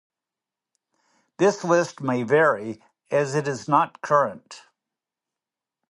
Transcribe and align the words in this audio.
This 1.37 1.63
list 1.63 2.01
may 2.01 2.23
vary 2.23 2.83
as 3.11 3.35
it 3.35 3.47
is 3.47 3.67
not 3.67 4.01
current. 4.01 4.63